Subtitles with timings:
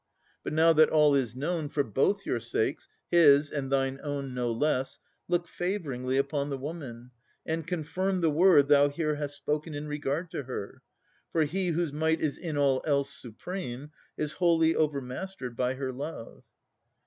[0.43, 4.51] But now that all is known, for both your sakes, His, and thine own no
[4.51, 7.11] less, look favouringly Upon the woman,
[7.45, 10.81] and confirm the word Thou here hast spoken in regard to her:
[11.31, 16.41] For he, whose might is in all else supreme, Is wholly overmastered by her love.